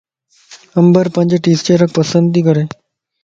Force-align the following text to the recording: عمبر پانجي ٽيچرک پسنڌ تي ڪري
عمبر 0.79 1.05
پانجي 1.15 1.37
ٽيچرک 1.45 1.89
پسنڌ 1.97 2.25
تي 2.33 2.41
ڪري 2.47 2.63